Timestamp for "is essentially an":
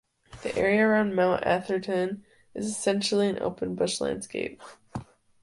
2.55-3.37